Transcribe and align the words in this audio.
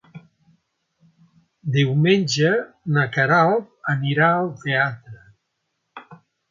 Diumenge 1.75 2.51
na 2.97 3.07
Queralt 3.19 3.93
anirà 3.97 4.35
al 4.41 4.53
teatre. 4.67 6.15